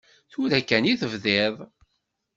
Tura 0.31 0.59
kan 0.69 0.83
i 0.91 0.93
tebdiḍ. 1.01 1.55